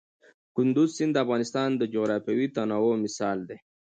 کندز 0.55 0.89
سیند 0.97 1.11
د 1.15 1.17
افغانستان 1.25 1.69
د 1.77 1.83
جغرافیوي 1.93 2.47
تنوع 2.55 2.95
مثال 3.05 3.37
دی. 3.49 3.57